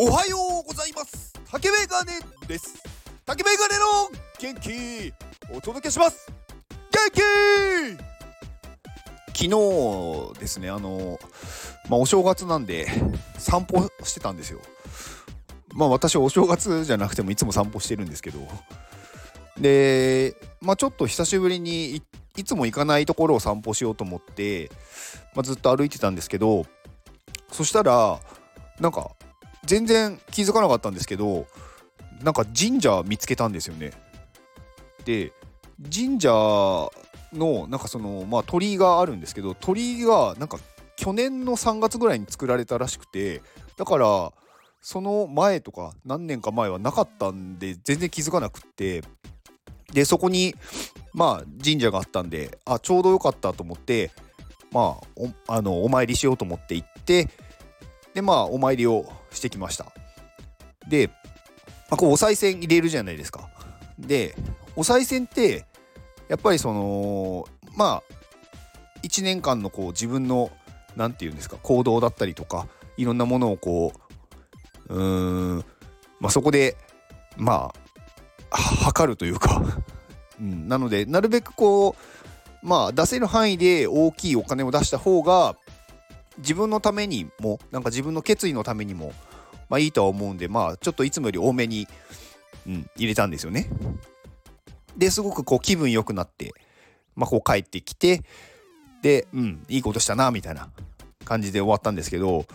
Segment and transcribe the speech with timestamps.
[0.00, 1.32] おはようございます。
[1.50, 2.12] 竹メガネ
[2.46, 2.80] です。
[3.26, 3.84] 竹メガネの
[4.38, 5.12] 元気
[5.52, 6.30] お届けします。
[6.92, 7.10] 元
[9.34, 9.48] 気!
[9.48, 11.18] 昨日ですねあの
[11.88, 12.86] まあお正月なんで
[13.38, 14.60] 散歩してたんですよ。
[15.74, 18.38] まあ私お正月じゃなくてもいつも散歩してるんですけど。
[19.60, 22.00] でまあちょっと久しぶりに
[22.36, 24.70] いつも行かないところを散歩しようと思って、
[25.34, 26.66] まあ、ずっと歩いてたんですけど
[27.50, 28.20] そしたら
[28.78, 29.10] なんか
[29.68, 31.46] 全然気づかなかったんですけど
[32.22, 33.92] なんか神社見つけたんですよね。
[35.04, 35.30] で
[35.94, 36.30] 神社
[37.32, 40.58] のなんかそのまあ鳥居があるんですけど鳥居がなんか
[40.96, 43.42] 去年の3月ぐらいに作られたらしくて
[43.76, 44.32] だから
[44.80, 49.02] その前とか何年か前はなかったんで全然気づかなくって
[49.92, 50.54] でそこに
[51.12, 54.10] まあ神社があったんであちょうどよかったと思って
[54.72, 57.28] まあおあのお参りしようと思って行って
[58.18, 59.86] でまあお参りをしてきました。
[60.88, 61.06] で、
[61.88, 63.48] まあ、こうお賽銭入れるじゃないですか。
[63.96, 64.34] で
[64.74, 65.64] お賽銭って
[66.28, 67.46] やっぱりその
[67.76, 68.02] まあ
[69.04, 70.50] 1年間のこう自分の
[70.96, 73.92] 何て言うんですか行動だったりとかいろんなものをこ
[74.88, 75.64] ううーん
[76.18, 76.76] まあそこで
[77.36, 77.72] ま
[78.50, 79.62] あ測るというか。
[80.40, 81.96] うん、なのでなるべくこ
[82.62, 85.56] うまあ出せる範囲で大きいお金を出した方が
[86.38, 89.12] 自分のためにもなんか自分の決意のためにも
[89.68, 91.86] まあいいとは思うんでまあちょっといつもより多めに、
[92.66, 93.68] うん、入れたんですよね。
[94.96, 96.52] ですごくこう気分良くなって
[97.14, 98.22] まあこう帰ってきて
[99.02, 100.70] でうんいいことしたなみたいな
[101.24, 102.46] 感じで終わったんですけど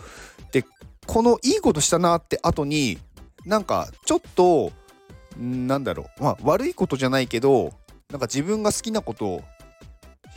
[0.52, 0.64] で
[1.06, 2.98] このいいことしたなって後に
[3.46, 4.72] なんかちょっと
[5.38, 7.72] なんだろうまあ悪いことじゃないけど
[8.10, 9.42] なんか自分が好きなことを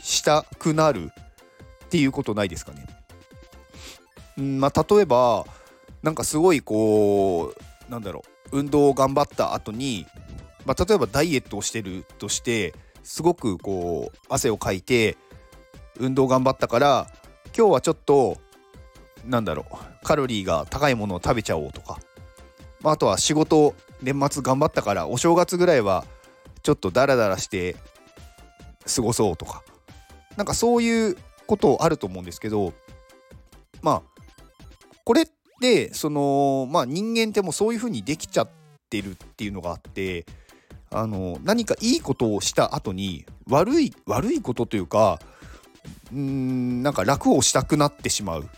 [0.00, 1.10] したくなる
[1.84, 2.86] っていうことないですかね。
[4.40, 5.44] んまあ、例えば
[6.02, 7.54] なんかすごいこ
[7.88, 8.22] うなんだろ
[8.52, 10.06] う運動を頑張った後に、
[10.64, 15.16] まあ、例えばダイエットをしてるとしてすごくこう汗をかいて
[15.98, 17.06] 運動頑張ったから
[17.56, 18.36] 今日はちょっと
[19.24, 21.98] なんだろうカロリーが高いものを食べちゃおうとか、
[22.80, 26.04] まあ、あとは仕事年末頑張ったからお正月ぐらいは
[26.62, 27.76] ちょっとダラダラして
[28.94, 29.62] 過ごそうとか
[30.36, 31.16] なんかそういう
[31.46, 32.72] ことあると思うんですけど
[33.82, 34.17] まあ
[35.08, 35.26] これっ
[35.58, 38.48] てそのまあ人間ってもうそういう風にできちゃっ
[38.90, 40.26] てるっていうのがあって
[40.90, 45.18] あの何かいいことをした後に悪い悪いことというか
[46.12, 48.50] うんなんか楽をしたくなってしまう。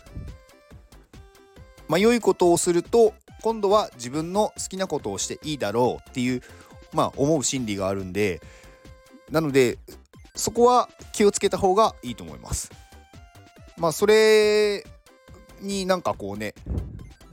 [1.87, 6.41] まあ、良いことをすると今度は自分の好きなことをしていいだろうっていう
[6.91, 8.41] まあ思う心理があるんで
[9.29, 9.77] なので
[10.35, 12.73] そこは気をつけた方がいいと思います。
[13.77, 14.83] まあそれ
[15.61, 16.53] になんかこうね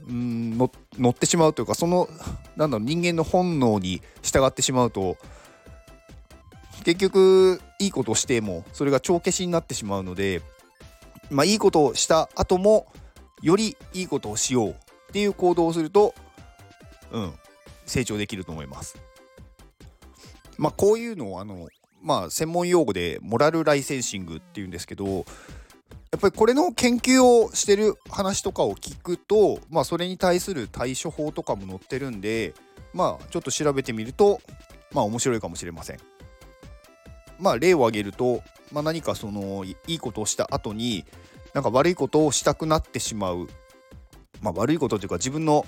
[0.09, 0.71] うん乗
[1.11, 2.09] ってしまうというかその
[2.57, 5.17] なんだろう人間の本能に従ってしまうと
[6.85, 10.41] 結局いいことをしてもそれが帳消しになってしまうので
[11.31, 12.91] まあいいことをした後も
[13.43, 14.75] よりいいことをしようっ
[15.13, 16.15] ていう行動をすると
[17.13, 17.33] うん
[17.85, 18.99] 成長できると思います。
[20.59, 21.69] まあこういうのをあの
[22.03, 25.25] まあ専門用語でモラルライセンシングっていうんですけど
[26.11, 32.55] やっぱりこれの研究をしてる話とかを聞くと、まあ、それに対する対処法とかも載ってるんで、
[32.95, 34.41] まあ、ちょっと調べてみると、
[34.93, 35.99] まあ、面白いかもしれません。
[37.39, 38.43] まあ、例を挙げると、
[38.73, 41.05] まあ、何かそのいいことをした後に
[41.55, 43.49] なんか悪いことをしたくなってしまう、
[44.41, 45.65] まあ、悪いことというか自分の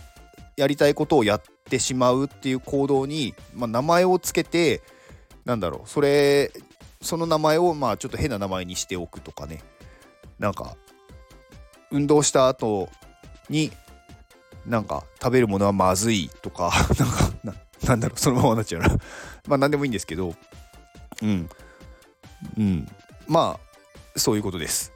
[0.56, 4.82] やりたいことをやってしまうっていう行動に、まあ、名前をつけて
[5.44, 6.52] なんだろうそれ
[7.00, 9.62] その名前をまあちょっと変な名前にしておくとかね
[10.40, 10.74] なんか
[11.92, 12.88] 運動した後
[13.48, 13.70] に
[14.66, 16.72] なんか食べるものはまずいとか
[17.44, 18.88] なんかなんだろうそのままになっちゃうな。
[19.46, 20.34] まあ何でもいいんですけど
[21.22, 21.48] うん。
[22.56, 22.88] うん。
[23.28, 24.92] まあそういうことです。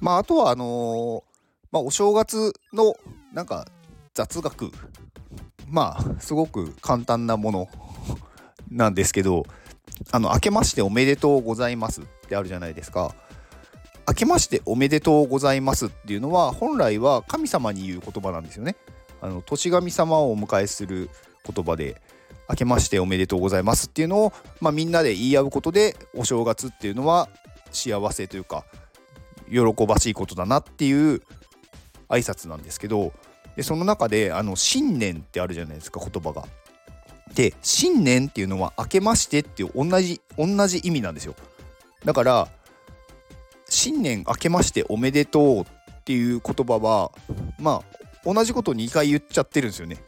[0.00, 1.22] まああとはあのー、
[1.70, 2.94] まあお正月の
[3.32, 3.66] なんか
[4.14, 4.70] 雑学。
[5.68, 7.68] まあすごく簡単なもの
[8.70, 9.44] なんですけど
[10.12, 13.14] あの明けましておめでとうございますってあるじゃないですか。
[14.08, 18.76] 明けましておめでとうございますっていうのは本来は神様に言う言葉なんですよね。
[19.20, 21.10] あの年神様をお迎えする
[21.44, 22.00] 言葉で
[22.48, 27.28] 明けましておめでとうございますっていうのを、まあ、みんなで言い合うことでお正月っていうのは
[27.72, 28.64] 幸せというか
[29.50, 31.22] 喜ばしいことだなっていう
[32.08, 33.12] 挨拶なんですけど
[33.56, 36.44] でその中であの新年ってあるじゃないですか言葉が。
[37.34, 41.34] で新年っていうのは明けましてっていう同じ同じ意味なんですよ。
[42.04, 42.48] だから
[43.86, 45.64] 新年明けましておめでとうっ
[46.04, 47.12] ていう言葉は
[47.60, 49.98] まあ同じこと2回言っちゃってるんですよね。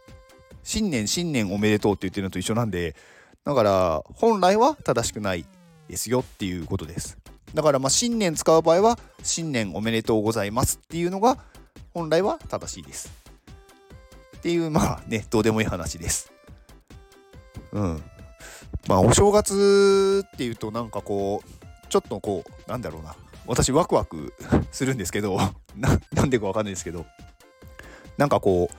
[0.64, 2.96] 新年新年おめでとうって言ってるのと一緒なんで
[3.44, 5.46] だから本来は正しくない
[5.86, 7.18] ですよっていうことです。
[7.54, 11.38] だからまあ新年使う場合は新年おめでとうございますっていうのが
[11.94, 13.12] 本来は正しいです。
[14.38, 16.32] っていうまあねどうでもいい話です。
[17.70, 18.02] うん。
[18.88, 23.14] まあお正月っていうとなんかこうちょっとこうなんだろうな。
[23.48, 24.34] 私ワクワク
[24.70, 25.38] するんですけど
[26.12, 27.06] なんでかわかんないですけど
[28.16, 28.70] なんかこ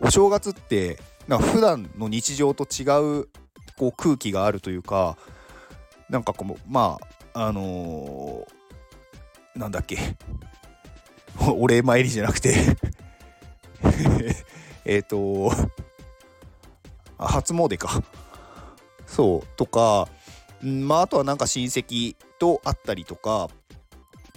[0.00, 2.84] うお正月ってなんか普段の日常と違
[3.20, 3.28] う
[3.76, 5.16] こう空気があるというか
[6.10, 6.98] なんかこうま
[7.32, 9.98] ああのー、なんだっけ。
[11.54, 12.56] お礼参りじゃなくて
[14.84, 15.52] えっと
[17.16, 18.02] 初詣か。
[19.06, 20.06] そうとか、
[20.62, 23.48] んまあ、あとはなんか親戚と会ったりとか、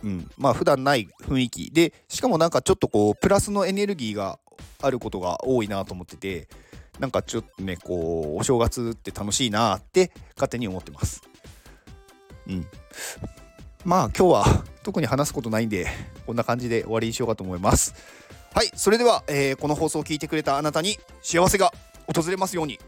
[0.03, 1.71] うん、まあ普段ない雰囲気。
[1.71, 4.39] でしかもなんかちょっとこうプラスのエネルギーが
[4.81, 6.47] あることが多いなと思ってて
[6.99, 11.21] なんかちょっとねこうお正月って楽しいなって勝手に思ってます。
[12.47, 12.65] うん。
[13.83, 15.87] まあ今日は特に話すことないんで
[16.25, 17.93] こんな感じで終わりにしようかと思います。
[18.53, 21.71] はいそれでは、えー、この放送を聞いてくれたあなたに幸せが
[22.13, 22.79] 訪れますように。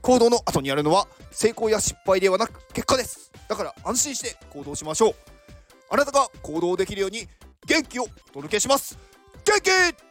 [0.00, 3.32] 行動の後にあるのは成功や失敗ではなく結果です。
[3.48, 5.37] だから安心して行動しましょう。
[5.90, 7.26] あなたが行動できるように
[7.66, 8.98] 元気をお届けします。
[9.44, 10.07] 元気!